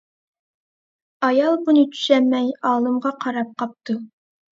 ئايال 1.27 1.59
بۇنى 1.67 1.83
چۈشەنمەي 1.97 2.47
ئالىمغا 2.71 3.13
قاراپلا 3.27 3.53
قاپتۇ. 3.61 3.97